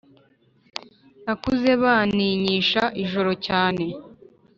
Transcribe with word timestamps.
Nakuze 1.23 1.69
baninyisha 1.83 2.83
ijoro 3.03 3.31
cyane 3.45 3.85